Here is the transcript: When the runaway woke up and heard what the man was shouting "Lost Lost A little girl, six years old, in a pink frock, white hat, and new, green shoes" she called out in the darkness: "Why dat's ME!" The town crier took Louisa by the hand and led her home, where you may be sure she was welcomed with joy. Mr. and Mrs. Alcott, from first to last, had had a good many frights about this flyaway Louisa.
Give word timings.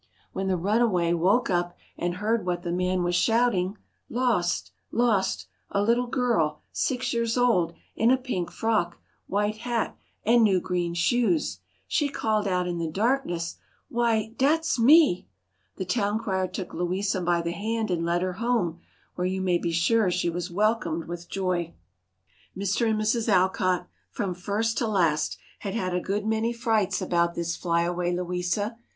When 0.33 0.47
the 0.47 0.57
runaway 0.57 1.13
woke 1.13 1.51
up 1.51 1.77
and 1.95 2.15
heard 2.15 2.43
what 2.43 2.63
the 2.63 2.71
man 2.71 3.03
was 3.03 3.13
shouting 3.13 3.77
"Lost 4.09 4.71
Lost 4.91 5.45
A 5.69 5.83
little 5.83 6.07
girl, 6.07 6.63
six 6.71 7.13
years 7.13 7.37
old, 7.37 7.73
in 7.95 8.09
a 8.09 8.17
pink 8.17 8.49
frock, 8.49 8.97
white 9.27 9.57
hat, 9.57 9.95
and 10.23 10.41
new, 10.43 10.59
green 10.59 10.95
shoes" 10.95 11.59
she 11.87 12.09
called 12.09 12.47
out 12.47 12.67
in 12.67 12.79
the 12.79 12.89
darkness: 12.89 13.57
"Why 13.89 14.33
dat's 14.39 14.79
ME!" 14.79 15.27
The 15.75 15.85
town 15.85 16.17
crier 16.17 16.47
took 16.47 16.73
Louisa 16.73 17.21
by 17.21 17.43
the 17.43 17.51
hand 17.51 17.91
and 17.91 18.03
led 18.03 18.23
her 18.23 18.33
home, 18.33 18.79
where 19.13 19.27
you 19.27 19.39
may 19.39 19.59
be 19.59 19.71
sure 19.71 20.09
she 20.09 20.31
was 20.31 20.49
welcomed 20.49 21.05
with 21.05 21.29
joy. 21.29 21.75
Mr. 22.57 22.89
and 22.89 22.99
Mrs. 22.99 23.29
Alcott, 23.29 23.87
from 24.09 24.33
first 24.33 24.79
to 24.79 24.87
last, 24.87 25.37
had 25.59 25.75
had 25.75 25.93
a 25.93 26.01
good 26.01 26.25
many 26.25 26.51
frights 26.51 27.03
about 27.03 27.35
this 27.35 27.55
flyaway 27.55 28.11
Louisa. 28.11 28.75